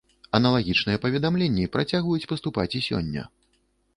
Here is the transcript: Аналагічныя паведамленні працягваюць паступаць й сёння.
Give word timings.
Аналагічныя 0.37 1.01
паведамленні 1.03 1.67
працягваюць 1.77 2.29
паступаць 2.31 2.69
й 2.79 2.81
сёння. 2.89 3.21